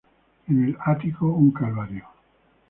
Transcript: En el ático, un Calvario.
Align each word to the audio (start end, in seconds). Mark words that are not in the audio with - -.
En 0.47 0.63
el 0.63 0.77
ático, 0.83 1.27
un 1.27 1.51
Calvario. 1.51 2.05